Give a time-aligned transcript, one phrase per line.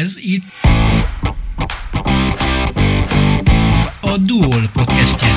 [0.00, 0.42] Ez itt
[4.00, 5.28] a Duol podcastje.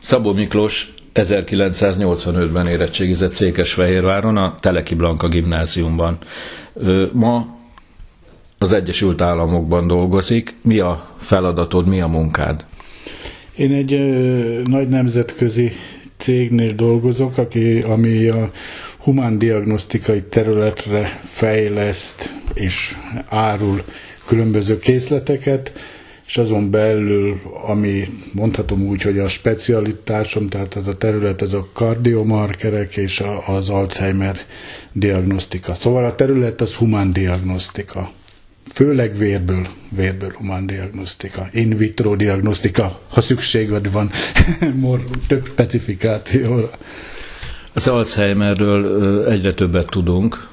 [0.00, 6.18] Szabó Miklós 1985-ben érettségizett Székesfehérváron a Teleki Blanka gimnáziumban.
[7.12, 7.58] Ma
[8.58, 10.54] az Egyesült Államokban dolgozik.
[10.62, 12.64] Mi a feladatod, mi a munkád?
[13.56, 15.72] Én egy ö, nagy nemzetközi
[16.20, 18.50] cégnél dolgozok, aki, ami a
[18.98, 22.96] humán diagnosztikai területre fejleszt és
[23.28, 23.82] árul
[24.26, 25.72] különböző készleteket,
[26.26, 28.02] és azon belül, ami
[28.32, 34.36] mondhatom úgy, hogy a specialitásom, tehát az a terület, ez a kardiomarkerek és az Alzheimer
[34.92, 35.74] diagnosztika.
[35.74, 38.10] Szóval a terület az humán diagnosztika.
[38.72, 44.10] Főleg vérből, vérből humán diagnosztika, in vitro diagnosztika, ha szükséged van
[45.28, 46.70] több specifikációra.
[47.74, 50.48] Az Alzheimerről egyre többet tudunk,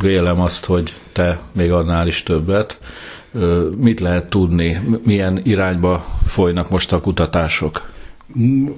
[0.00, 2.78] vélem azt, hogy te még annál is többet.
[3.76, 7.90] Mit lehet tudni, milyen irányba folynak most a kutatások?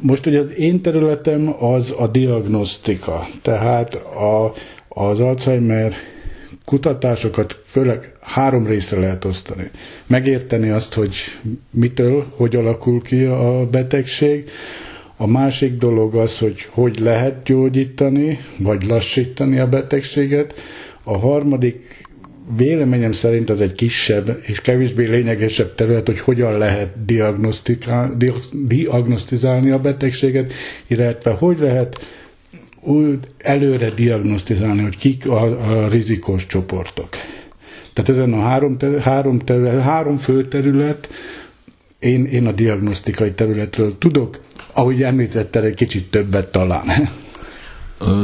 [0.00, 4.52] Most ugye az én területem az a diagnosztika, tehát a,
[4.88, 5.92] az Alzheimer
[6.70, 9.70] kutatásokat főleg három részre lehet osztani.
[10.06, 11.14] Megérteni azt, hogy
[11.70, 14.50] mitől, hogy alakul ki a betegség,
[15.16, 20.54] a másik dolog az, hogy hogy lehet gyógyítani, vagy lassítani a betegséget.
[21.02, 21.82] A harmadik
[22.56, 27.04] véleményem szerint az egy kisebb és kevésbé lényegesebb terület, hogy hogyan lehet
[28.66, 30.52] diagnosztizálni a betegséget,
[30.86, 32.19] illetve hogy lehet
[32.82, 35.42] úgy előre diagnosztizálni, hogy kik a,
[35.84, 37.08] a rizikós csoportok.
[37.92, 41.08] Tehát ezen a három, ter, három, terület, három fő terület,
[41.98, 44.40] én, én a diagnosztikai területről tudok,
[44.72, 46.86] ahogy említetted, egy kicsit többet talán.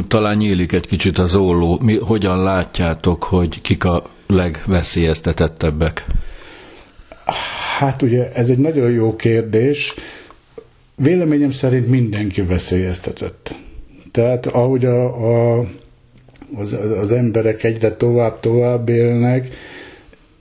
[0.07, 1.79] Talán nyílik egy kicsit az olló.
[1.83, 6.05] Mi, hogyan látjátok, hogy kik a legveszélyeztetettebbek?
[7.77, 9.93] Hát ugye ez egy nagyon jó kérdés.
[10.95, 13.55] Véleményem szerint mindenki veszélyeztetett.
[14.17, 15.05] Tehát ahogy a,
[15.57, 15.65] a,
[16.55, 19.47] az, az emberek egyre tovább-tovább élnek,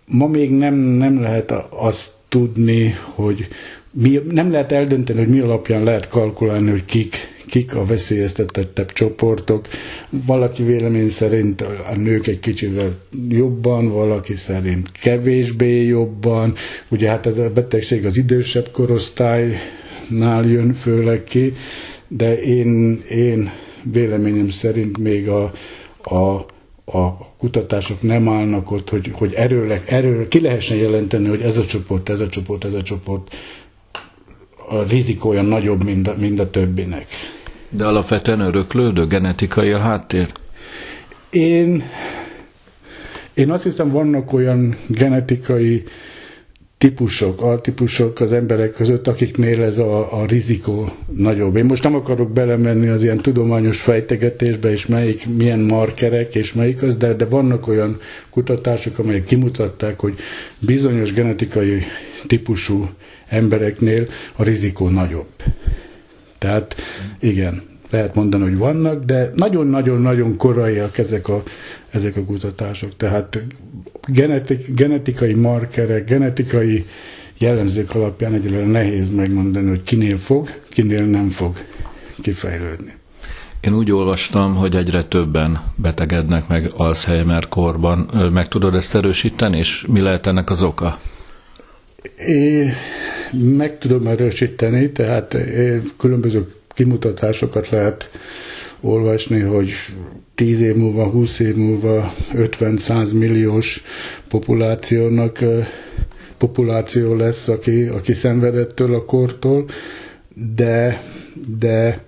[0.07, 3.49] ma még nem, nem lehet azt tudni, hogy
[3.91, 7.17] mi, nem lehet eldönteni, hogy mi alapján lehet kalkulálni, hogy kik,
[7.47, 9.69] kik a veszélyeztetettebb csoportok.
[10.11, 12.81] Valaki vélemény szerint a nők egy kicsit
[13.29, 16.55] jobban, valaki szerint kevésbé jobban.
[16.89, 21.53] Ugye hát ez a betegség az idősebb korosztálynál jön főleg ki,
[22.09, 23.51] de én, én
[23.93, 25.53] véleményem szerint még a,
[26.03, 26.47] a,
[26.99, 31.65] a kutatások nem állnak ott, hogy, hogy erőleg, erőleg ki lehessen jelenteni, hogy ez a
[31.65, 33.35] csoport, ez a csoport, ez a csoport
[34.69, 37.05] a rizikója nagyobb, mint a, mint a többinek.
[37.71, 40.33] De alapvetően öröklődő, genetikai a háttér?
[41.31, 41.83] Én,
[43.35, 45.85] én azt hiszem, vannak olyan genetikai
[46.79, 51.57] típusok, altípusok az emberek között, akiknél ez a, a rizikó nagyobb.
[51.57, 56.83] Én most nem akarok belemenni az ilyen tudományos fejtegetésbe, és melyik, milyen markerek, és melyik
[56.83, 57.97] az, de, de vannak olyan
[58.31, 60.15] kutatások, amelyek kimutatták, hogy
[60.59, 61.83] bizonyos genetikai
[62.27, 62.89] típusú
[63.29, 65.29] embereknél a rizikó nagyobb.
[66.39, 66.77] Tehát
[67.21, 71.43] igen, lehet mondani, hogy vannak, de nagyon-nagyon-nagyon koraiak ezek a,
[71.91, 72.97] ezek a kutatások.
[72.97, 73.43] Tehát
[74.09, 76.87] genetik, genetikai markerek, genetikai
[77.39, 81.57] jellemzők alapján egyelőre nehéz megmondani, hogy kinél fog, kinél nem fog
[82.23, 82.93] kifejlődni.
[83.61, 87.99] Én úgy olvastam, hogy egyre többen betegednek meg Alzheimer korban.
[88.33, 90.99] Meg tudod ezt erősíteni, és mi lehet ennek az oka?
[92.17, 92.71] É,
[93.33, 95.37] meg tudom erősíteni, tehát
[95.99, 98.11] különböző kimutatásokat lehet
[98.81, 99.71] olvasni, hogy
[100.35, 103.83] 10 év múlva, 20 év múlva 50-100 milliós
[104.29, 105.39] populációnak
[106.39, 109.65] populáció lesz, aki, aki szenvedettől a kortól,
[110.55, 111.03] de,
[111.59, 112.05] de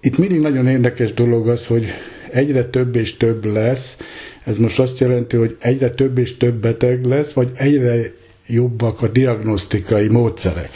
[0.00, 1.84] itt mindig nagyon érdekes dolog az, hogy
[2.30, 3.96] egyre több és több lesz.
[4.44, 8.00] Ez most azt jelenti, hogy egyre több és több beteg lesz, vagy egyre
[8.46, 10.70] jobbak a diagnosztikai módszerek.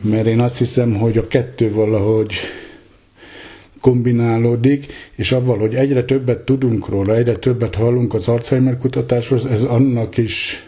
[0.00, 2.32] Mert én azt hiszem, hogy a kettő valahogy
[3.80, 9.62] kombinálódik, és avval, hogy egyre többet tudunk róla, egyre többet hallunk az Alzheimer kutatásról, ez
[9.62, 10.66] annak is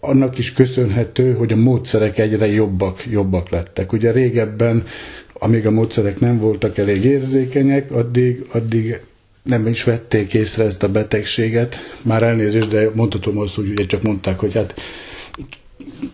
[0.00, 3.92] annak is köszönhető, hogy a módszerek egyre jobbak, jobbak lettek.
[3.92, 4.84] Ugye régebben,
[5.32, 9.00] amíg a módszerek nem voltak elég érzékenyek, addig, addig
[9.42, 11.76] nem is vették észre ezt a betegséget.
[12.02, 14.80] Már elnézést, de mondhatom azt, hogy ugye csak mondták, hogy hát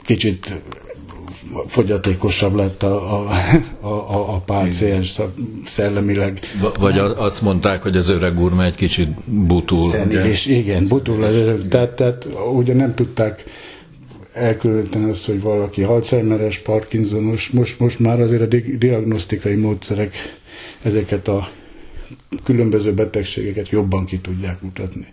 [0.04, 0.56] kicsit
[1.66, 5.20] fogyatékosabb lett a, a, a, a páciens
[5.64, 6.38] szellemileg.
[6.78, 9.08] Vagy azt mondták, hogy az öreg úr egy kicsit
[9.46, 9.92] butul.
[9.92, 11.69] És igen, butul az öreg.
[11.69, 13.44] Tehát, tehát ugye nem tudták
[14.32, 20.14] elkülöníteni azt, hogy valaki Alzheimeres, Parkinsonos, most, most már azért a diagnosztikai módszerek
[20.82, 21.48] ezeket a
[22.44, 25.06] különböző betegségeket jobban ki tudják mutatni.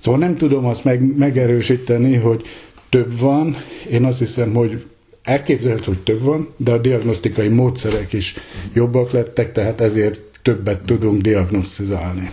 [0.00, 2.42] Szóval nem tudom azt meg, megerősíteni, hogy
[2.88, 3.56] több van.
[3.90, 4.84] Én azt hiszem, hogy
[5.24, 8.34] elképzelhető, hogy több van, de a diagnosztikai módszerek is
[8.72, 12.30] jobbak lettek, tehát ezért többet tudunk diagnosztizálni.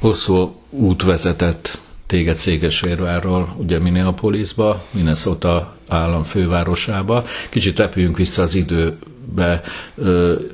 [0.00, 7.24] Hosszú út vezetett téged Székesfehérvárról, ugye Minneapolisba, Minnesota állam fővárosába.
[7.50, 9.60] Kicsit repüljünk vissza az időbe,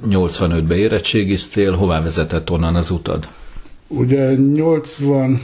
[0.09, 3.29] 85-be érettségiztél, hová vezetett onnan az utad?
[3.89, 5.43] Ugye 80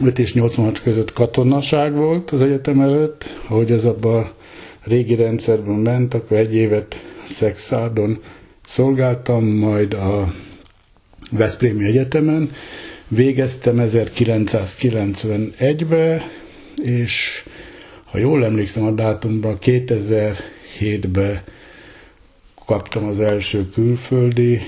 [0.00, 4.28] 5 és 86 között katonaság volt az egyetem előtt, ahogy ez abban
[4.84, 8.22] régi rendszerben ment, akkor egy évet Szexárdon
[8.64, 10.34] szolgáltam, majd a
[11.30, 12.50] Veszprémi Egyetemen.
[13.08, 16.22] Végeztem 1991-be,
[16.82, 17.44] és
[18.04, 21.40] ha jól emlékszem a dátumban, 2007-ben
[22.66, 24.60] kaptam az első külföldi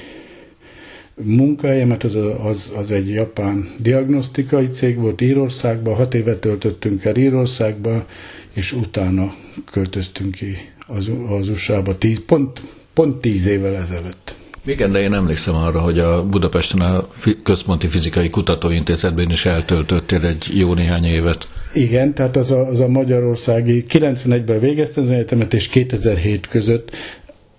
[1.22, 8.06] munkahelyemet, az, az, az egy japán diagnosztikai cég volt Írországban, hat évet töltöttünk el Írországba,
[8.56, 9.34] és utána
[9.72, 10.56] költöztünk ki
[10.86, 12.62] az, az USA-ba, tíz, pont,
[12.92, 14.34] pont tíz évvel ezelőtt.
[14.64, 17.08] Igen, de én emlékszem arra, hogy a Budapesten a
[17.42, 21.48] Központi Fizikai Kutatóintézetben is eltöltöttél egy jó néhány évet.
[21.72, 26.90] Igen, tehát az a, az a magyarországi 91-ben végeztem az egyetemet, és 2007 között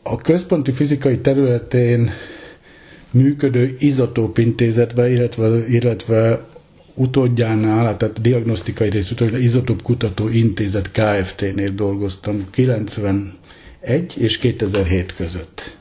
[0.04, 2.10] a központi fizikai területén
[3.12, 6.46] működő izotóp intézetbe, illetve, illetve
[6.98, 13.34] utódjánál, tehát diagnosztikai rész utódjánál, izotóp kutató intézet KFT-nél dolgoztam 91
[14.16, 15.78] és 2007 között.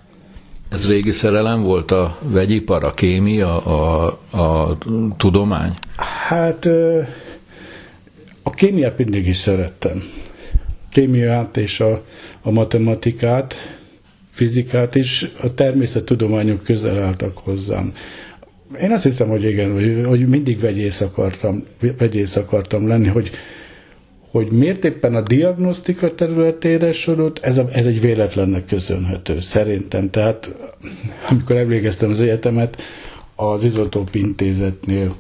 [0.69, 4.79] Ez régi szerelem volt a vegyipar, a kémia, a, a
[5.17, 5.73] tudomány?
[6.29, 6.67] Hát
[8.43, 10.03] a kémiát mindig is szerettem.
[10.91, 12.03] Kémiát és a,
[12.43, 13.55] a matematikát,
[14.31, 17.93] fizikát is, a természettudományok közel álltak hozzám.
[18.81, 21.65] Én azt hiszem, hogy igen, hogy, hogy mindig vegyész akartam,
[21.99, 23.31] vegyész akartam lenni, hogy,
[24.31, 30.11] hogy miért éppen a diagnosztika területére sorult, ez, a, ez egy véletlennek köszönhető, szerintem.
[30.11, 30.55] Tehát
[31.31, 32.83] amikor elvégeztem az egyetemet,
[33.35, 35.17] az Izotóp Intézetnél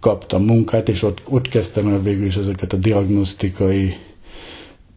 [0.00, 3.94] kaptam munkát, és ott, ott kezdtem el végül is ezeket a diagnosztikai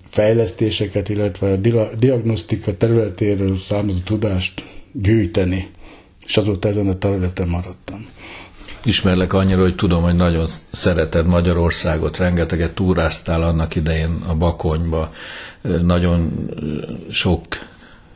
[0.04, 1.56] fejlesztéseket, illetve a
[2.00, 5.66] diagnosztika területéről származó tudást gyűjteni.
[6.28, 8.06] És azóta ezen a területen maradtam.
[8.84, 15.12] Ismerlek annyira, hogy tudom, hogy nagyon szereted Magyarországot, rengeteget túráztál annak idején a Bakonyba,
[15.62, 16.50] nagyon
[17.10, 17.44] sok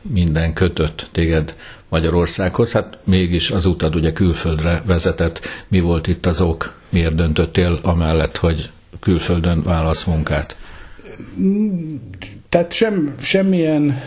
[0.01, 1.55] minden kötött téged
[1.89, 5.47] Magyarországhoz, hát mégis az utad ugye külföldre vezetett.
[5.67, 6.73] Mi volt itt az ok?
[6.89, 8.69] Miért döntöttél amellett, hogy
[8.99, 10.57] külföldön válasz munkát?
[12.49, 14.01] Tehát sem, semmilyen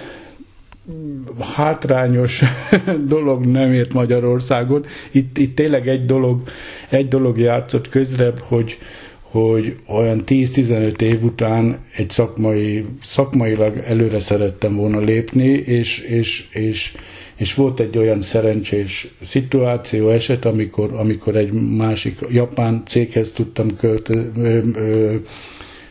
[1.55, 2.43] hátrányos
[3.09, 4.85] dolog nem ért Magyarországon.
[5.11, 6.43] Itt, itt tényleg egy dolog,
[6.89, 8.79] egy dolog játszott közre, hogy,
[9.21, 16.95] hogy olyan 10-15 év után egy szakmai, szakmailag előre szerettem volna lépni, és, és, és,
[17.37, 24.23] és volt egy olyan szerencsés szituáció, eset, amikor, amikor egy másik japán céghez tudtam költö,
[24.37, 25.17] ö, ö,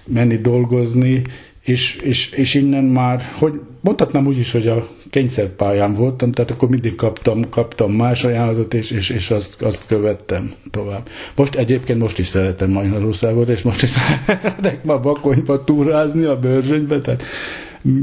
[0.08, 1.22] menni dolgozni,
[1.64, 6.70] és, és, és innen már, hogy mondhatnám úgy is, hogy a kényszerpályán voltam, tehát akkor
[6.70, 11.10] mindig kaptam, kaptam más ajánlatot, és, és, és azt, azt követtem tovább.
[11.36, 17.00] Most egyébként most is szeretem Magyarországot, és most is szeretek ma Bakonyba túrázni a bőrzsönybe,
[17.00, 17.24] tehát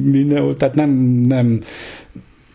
[0.04, 0.90] mindenhol, tehát nem,
[1.26, 1.60] nem,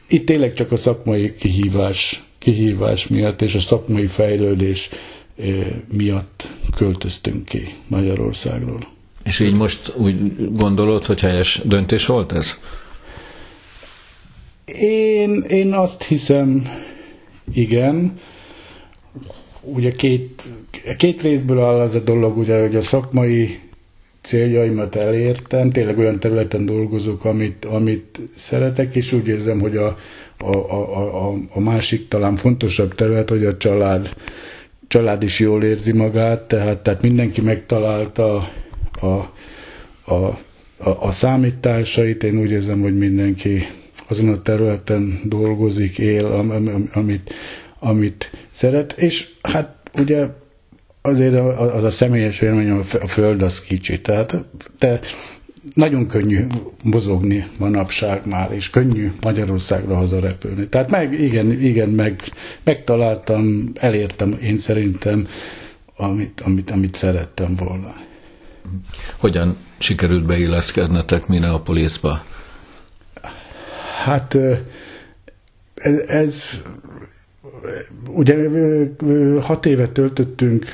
[0.08, 4.90] itt tényleg csak a szakmai kihívás, kihívás miatt és a szakmai fejlődés
[5.38, 8.95] eh, miatt költöztünk ki Magyarországról.
[9.26, 12.60] És így most úgy gondolod, hogy helyes döntés volt ez?
[14.80, 16.70] Én, én azt hiszem,
[17.54, 18.20] igen.
[19.62, 20.44] Ugye két,
[20.98, 23.60] két részből áll az a dolog, ugye, hogy a szakmai
[24.22, 29.98] céljaimat elértem, tényleg olyan területen dolgozok, amit, amit szeretek, és úgy érzem, hogy a,
[30.38, 34.14] a, a, a, a másik talán fontosabb terület, hogy a család,
[34.88, 38.50] család is jól érzi magát, tehát, tehát mindenki megtalálta
[39.02, 40.40] a, a,
[40.78, 42.24] a, a számításait.
[42.24, 43.68] Én úgy érzem, hogy mindenki
[44.08, 47.34] azon a területen dolgozik, él, am, am, amit,
[47.80, 50.26] amit szeret, és hát ugye
[51.02, 51.36] azért
[51.74, 54.44] az a személyes élmény, a föld az kicsi, tehát
[54.78, 55.00] te
[55.74, 56.46] nagyon könnyű
[56.84, 60.68] mozogni manapság már, és könnyű Magyarországra hazarepülni.
[60.68, 62.22] Tehát meg, igen, igen meg,
[62.64, 65.28] megtaláltam, elértem én szerintem,
[65.96, 67.96] amit, amit, amit szerettem volna.
[69.18, 72.24] Hogyan sikerült beilleszkednetek Minneapolisba?
[74.04, 74.38] Hát
[75.76, 76.62] ez, ez
[78.08, 78.36] ugye
[79.42, 80.66] hat évet töltöttünk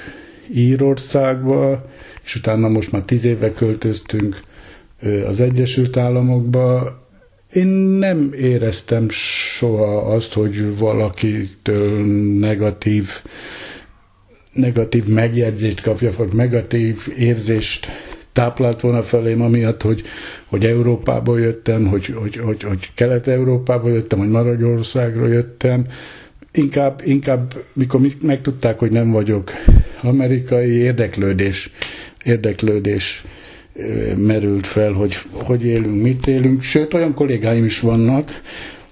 [0.53, 1.89] Írországba,
[2.23, 4.39] és utána most már tíz éve költöztünk
[5.27, 6.99] az Egyesült Államokba.
[7.53, 12.05] Én nem éreztem soha azt, hogy valakitől
[12.39, 13.09] negatív
[14.53, 17.87] negatív megjegyzést kapja, vagy negatív érzést
[18.33, 20.01] táplált volna felém, amiatt, hogy,
[20.45, 25.85] hogy Európából jöttem, hogy, hogy, hogy, hogy Kelet-Európából jöttem, hogy Magyarországról jöttem.
[26.53, 29.51] Inkább, inkább, mikor megtudták, hogy nem vagyok
[30.01, 31.71] amerikai, érdeklődés,
[32.23, 33.23] érdeklődés
[34.17, 36.61] merült fel, hogy hogy élünk, mit élünk.
[36.61, 38.41] Sőt, olyan kollégáim is vannak,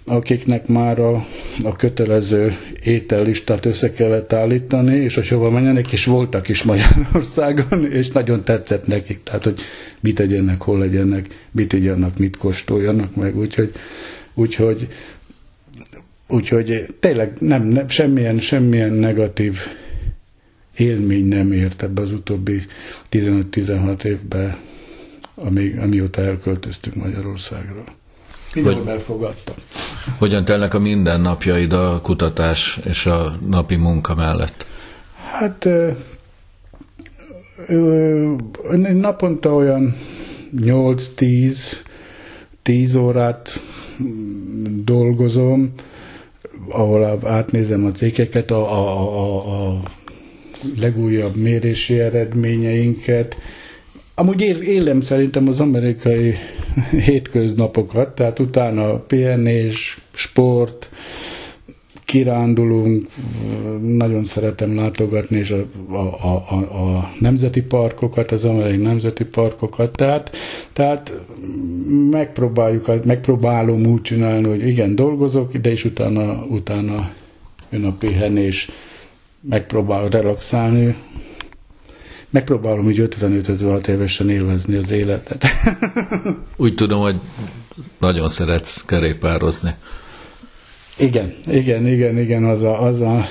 [0.10, 1.26] akiknek már a,
[1.64, 8.10] a kötelező étellistát össze kellett állítani, és hogy hova menjenek, és voltak is Magyarországon, és
[8.10, 9.60] nagyon tetszett nekik, tehát, hogy
[10.00, 13.72] mit tegyenek, hol legyenek, mit igyanak, mit kóstoljanak meg, úgyhogy,
[14.34, 14.88] úgyhogy,
[16.28, 19.58] úgyhogy tényleg nem, nem, semmilyen, semmilyen negatív
[20.78, 22.62] élmény nem ért ebbe az utóbbi
[23.12, 24.58] 15-16 évben,
[25.36, 27.99] amíg, amióta elköltöztünk Magyarországról.
[28.54, 29.56] Mindenhol elfogadtam.
[30.18, 34.66] Hogyan telnek a mindennapjaid a kutatás és a napi munka mellett?
[35.32, 35.90] Hát ö,
[37.68, 38.34] ö,
[38.94, 39.96] naponta olyan
[40.58, 41.54] 8-10
[42.70, 43.60] 10 órát
[44.84, 45.74] dolgozom,
[46.70, 49.80] ahol átnézem a cégeket, a, a, a, a
[50.80, 53.38] legújabb mérési eredményeinket,
[54.20, 56.36] Amúgy élem szerintem az amerikai
[57.06, 60.90] hétköznapokat, tehát utána pihenés, sport,
[62.06, 63.08] kirándulunk,
[63.82, 70.36] nagyon szeretem látogatni és a, a, a, a nemzeti parkokat, az amerikai nemzeti parkokat, tehát,
[70.74, 71.20] tehát
[72.10, 77.12] megpróbáljuk, megpróbálom úgy csinálni, hogy igen, dolgozok, de is utána, utána
[77.70, 78.70] jön a pihenés,
[79.42, 80.96] megpróbálok relaxálni,
[82.30, 85.46] megpróbálom úgy 55-56 évesen élvezni az életet.
[86.58, 87.20] úgy tudom, hogy
[88.00, 89.76] nagyon szeretsz kerékpározni.
[90.98, 93.26] Igen, igen, igen, igen, az a, az, a,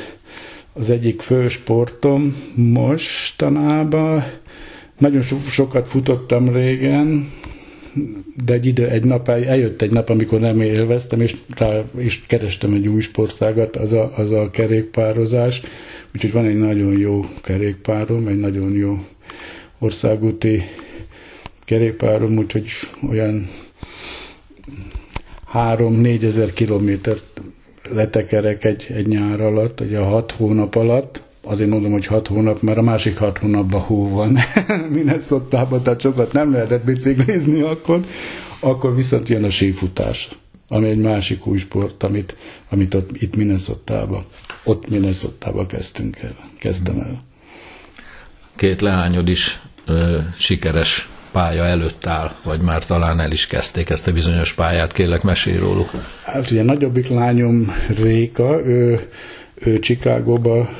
[0.73, 4.25] az egyik fő sportom mostanában.
[4.99, 7.31] Nagyon so, sokat futottam régen,
[8.45, 12.73] de egy idő, egy nap, eljött egy nap, amikor nem élveztem, és, rá, és kerestem
[12.73, 15.61] egy új sportágat, az a, az a kerékpározás.
[16.15, 18.99] Úgyhogy van egy nagyon jó kerékpárom, egy nagyon jó
[19.79, 20.63] országúti
[21.65, 22.69] kerékpárom, úgyhogy
[23.09, 23.49] olyan
[25.55, 27.43] 3-4 ezer kilométert
[27.91, 32.63] letekerek egy, egy nyár alatt, ugye a hat hónap alatt, azért mondom, hogy hat hónap,
[32.63, 34.39] mert a másik hat hónapban hó van
[34.95, 38.05] Minnesotában, tehát sokat nem lehetett biciklizni akkor,
[38.61, 40.29] akkor viszont jön a sífutás,
[40.69, 42.37] ami egy másik új sport, amit,
[42.69, 44.25] amit ott, itt Minnesotában,
[44.65, 47.23] ott Minnesotában kezdtünk el, kezdtem el.
[48.57, 54.07] Két leányod is ö, sikeres pálya előtt áll, vagy már talán el is kezdték ezt
[54.07, 55.91] a bizonyos pályát, kérlek mesélj róluk.
[56.25, 59.09] Hát ugye nagyobbik lányom Réka, ő,
[59.61, 60.71] ő Chicagóba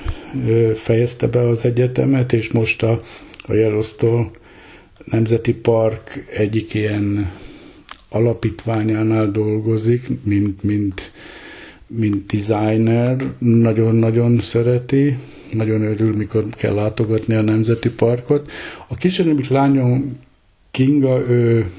[0.75, 3.01] fejezte be az egyetemet, és most a,
[3.43, 4.31] a Yellowstone
[5.05, 7.33] Nemzeti Park egyik ilyen
[8.09, 11.13] alapítványánál dolgozik, mint, mint,
[11.87, 15.17] mint designer, nagyon-nagyon szereti,
[15.53, 18.51] nagyon örül, mikor kell látogatni a Nemzeti Parkot.
[18.89, 20.19] A kisebbik lányom
[20.71, 21.71] Kinga, ő,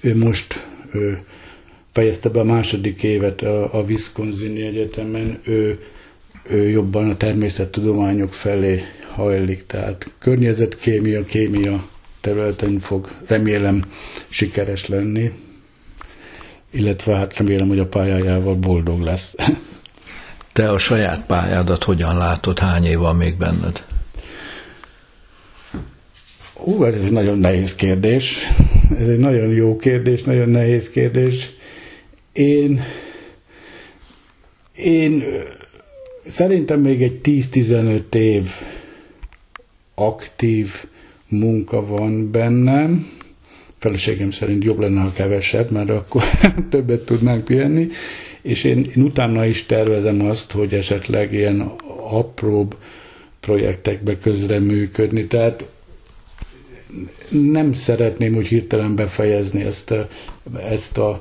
[0.00, 1.22] ő most ő
[1.92, 5.78] fejezte be a második évet a, a Wisconsin Egyetemen, ő,
[6.42, 8.82] ő jobban a természettudományok felé
[9.14, 11.84] hajlik, tehát környezetkémia, kémia
[12.20, 13.84] területen fog remélem
[14.28, 15.32] sikeres lenni,
[16.70, 19.34] illetve hát remélem, hogy a pályájával boldog lesz.
[20.52, 23.84] Te a saját pályádat hogyan látod, hány év van még benned?
[26.64, 28.48] Ú, ez egy nagyon nehéz kérdés.
[28.98, 31.50] Ez egy nagyon jó kérdés, nagyon nehéz kérdés.
[32.32, 32.82] Én,
[34.74, 35.24] én
[36.26, 38.50] szerintem még egy 10-15 év
[39.94, 40.84] aktív
[41.28, 43.10] munka van bennem.
[43.78, 46.22] Feleségem szerint jobb lenne, ha kevesebb, mert akkor
[46.70, 47.88] többet tudnánk pihenni.
[48.42, 51.60] És én, én utána is tervezem azt, hogy esetleg ilyen
[52.10, 52.76] apróbb
[53.40, 55.26] projektekbe közreműködni.
[55.26, 55.64] Tehát
[57.30, 60.08] nem szeretném úgy hirtelen befejezni ezt a,
[60.68, 61.20] ezt a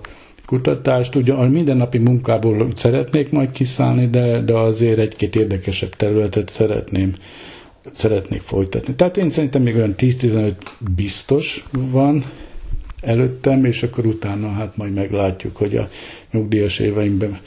[0.52, 1.16] kutatást.
[1.16, 7.14] Ugye a mindennapi munkából szeretnék majd kiszállni, de, de azért egy-két érdekesebb területet szeretném
[7.92, 8.94] szeretnék folytatni.
[8.96, 10.54] Tehát én szerintem még olyan 10-15
[10.96, 12.24] biztos van
[13.02, 15.90] előttem, és akkor utána hát majd meglátjuk, hogy a
[16.32, 17.38] nyugdíjas éveimben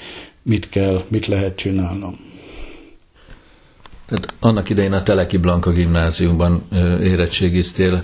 [0.43, 2.19] mit kell, mit lehet csinálnom.
[4.07, 6.63] Tehát annak idején a Teleki Blanka gimnáziumban
[7.01, 8.03] érettségiztél,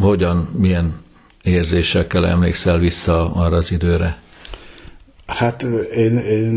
[0.00, 0.94] hogyan, milyen
[1.42, 4.24] érzésekkel emlékszel vissza arra az időre?
[5.26, 5.62] Hát
[5.96, 6.52] én, én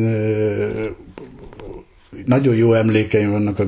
[2.26, 3.66] nagyon jó emlékeim vannak a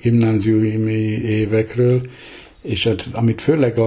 [0.00, 2.00] gimnáziumi évekről,
[2.62, 3.86] és hát, amit főleg a,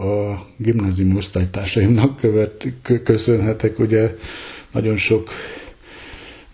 [0.00, 2.66] a gimnázium osztálytársaimnak követ,
[3.04, 4.16] köszönhetek, ugye
[4.72, 5.28] nagyon sok,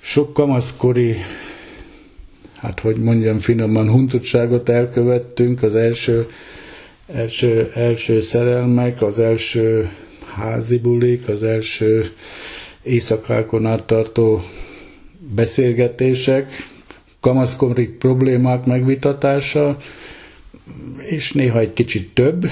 [0.01, 1.17] sok kamaszkori,
[2.57, 6.27] hát hogy mondjam finoman, huncutságot elkövettünk, az első,
[7.13, 9.91] első, első szerelmek, az első
[10.35, 12.05] házi bulik, az első
[12.87, 14.41] éjszakákon át tartó
[15.35, 16.51] beszélgetések,
[17.21, 19.77] kamaszkorik problémák megvitatása,
[20.99, 22.47] és néha egy kicsit több,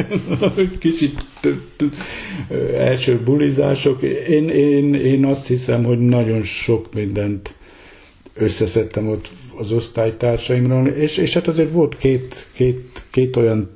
[0.78, 1.62] kicsit több,
[2.74, 4.02] első bulizások.
[4.28, 7.54] Én, én, én azt hiszem, hogy nagyon sok mindent
[8.34, 13.70] összeszedtem ott az osztálytársaimról, és, és hát azért volt két, két, két olyan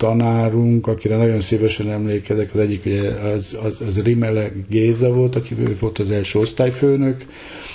[0.00, 5.54] tanárunk, akire nagyon szívesen emlékezek, az egyik ugye az, az, az Rimele Géza volt, aki
[5.58, 7.24] ő volt az első osztályfőnök,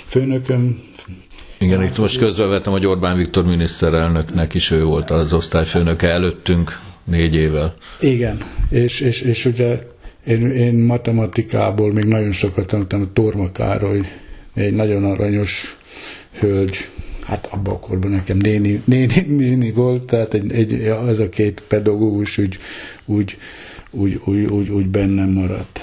[0.06, 0.80] főnököm.
[1.58, 7.34] Igen, itt most közbevettem, hogy Orbán Viktor miniszterelnöknek is ő volt az osztályfőnöke előttünk négy
[7.34, 7.74] évvel.
[8.00, 8.38] Igen,
[8.70, 9.78] és, és, és ugye
[10.26, 14.00] én, én matematikából még nagyon sokat tanultam, a Torma Károly,
[14.54, 15.76] egy nagyon aranyos
[16.38, 16.76] hölgy,
[17.26, 21.64] hát abban a korban nekem néni, néni, néni volt, tehát egy, egy, az a két
[21.68, 22.58] pedagógus úgy,
[23.04, 23.38] úgy,
[23.90, 25.80] úgy, úgy, úgy, úgy bennem maradt.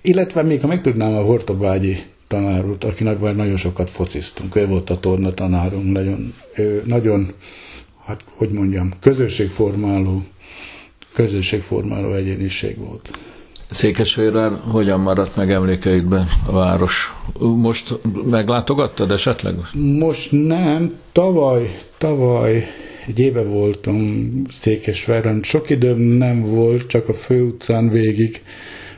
[0.00, 5.00] Illetve még ha megtudnám a Hortobágyi tanárút, akinek már nagyon sokat fociztunk, ő volt a
[5.00, 7.32] torna tanárunk, nagyon, ő, nagyon
[8.06, 10.22] hát hogy mondjam, közösségformáló,
[11.12, 13.10] közösségformáló egyéniség volt.
[13.70, 17.14] Székesfehérvár hogyan maradt meg emlékeidben a város?
[17.38, 17.98] Most
[18.30, 19.54] meglátogattad esetleg?
[19.98, 22.66] Most nem, tavaly, tavaly
[23.06, 25.42] egy éve voltam Székesfehérváron.
[25.42, 28.42] Sok időm nem volt, csak a főutcán végig,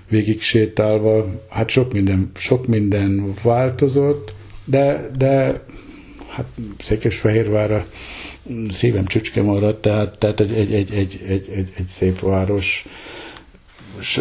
[0.09, 1.27] végig sétálva.
[1.49, 5.63] Hát sok minden, sok minden változott, de, de
[6.29, 6.47] hát
[6.79, 7.87] Székesfehérvára
[8.69, 12.87] szívem csücske maradt, tehát, tehát egy, egy, egy, egy, egy, egy, egy szép város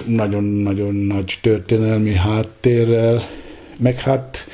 [0.06, 3.28] nagyon-nagyon nagy történelmi háttérrel,
[3.78, 4.48] meg hát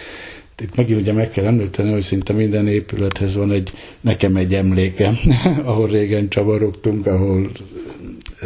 [0.61, 5.17] itt megint ugye meg kell említeni, hogy szinte minden épülethez van egy, nekem egy emlékem,
[5.63, 7.51] ahol régen csavarogtunk, ahol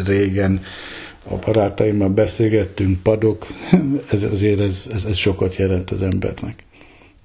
[0.06, 0.62] régen
[1.24, 3.48] a barátaimmal beszélgettünk, padok,
[4.12, 6.64] ez, azért ez, ez, ez sokat jelent az embernek.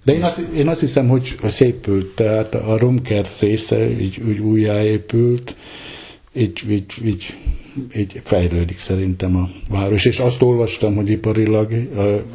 [0.05, 5.57] De én azt, én azt hiszem, hogy szépült, tehát a romkert része így úgy újjáépült,
[6.37, 7.35] így, így, így
[7.97, 11.73] így fejlődik szerintem a város, és azt olvastam, hogy iparilag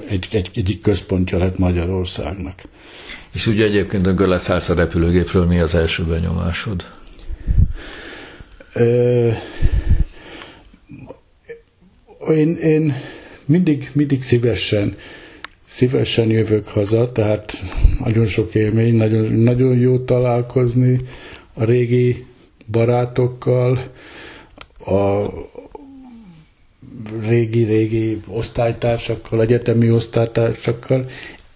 [0.07, 2.61] egy, egy, egyik központja lett Magyarországnak.
[3.33, 6.85] És ugye egyébként a leszállsz a repülőgépről, mi az első benyomásod?
[8.73, 9.29] Ö,
[12.29, 12.93] én, én
[13.45, 14.95] mindig, mindig szívesen,
[15.65, 17.63] szívesen jövök haza, tehát
[18.03, 21.01] nagyon sok élmény, nagyon, nagyon jó találkozni
[21.53, 22.25] a régi
[22.71, 23.79] barátokkal,
[24.85, 25.25] a
[27.27, 31.05] régi-régi osztálytársakkal, egyetemi osztálytársakkal.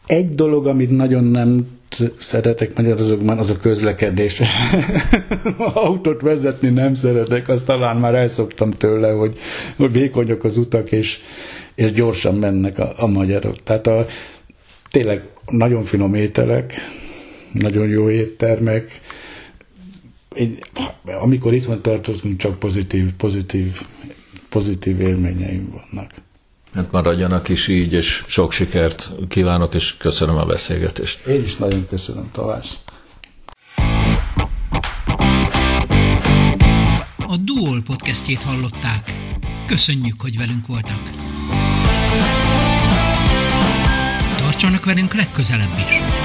[0.06, 1.67] Egy dolog, amit nagyon nem
[2.19, 4.41] szeretek magyarazokban, az a közlekedés.
[5.73, 9.38] Autót vezetni nem szeretek, azt talán már elszoktam tőle, hogy,
[9.75, 11.19] hogy vékonyok az utak, és,
[11.75, 13.63] és gyorsan mennek a, a magyarok.
[13.63, 14.06] Tehát a,
[14.91, 16.73] tényleg nagyon finom ételek,
[17.51, 19.01] nagyon jó éttermek,
[20.36, 20.58] én,
[21.21, 23.82] amikor itt van tartozunk, csak pozitív, pozitív,
[24.50, 26.12] pozitív élményeim vannak.
[26.74, 31.26] Hát maradjanak is így, és sok sikert kívánok, és köszönöm a beszélgetést.
[31.26, 32.74] Én is nagyon köszönöm, Tavás.
[37.17, 39.12] A Duol podcastjét hallották.
[39.67, 41.10] Köszönjük, hogy velünk voltak.
[44.38, 46.24] Tartsanak velünk legközelebb is!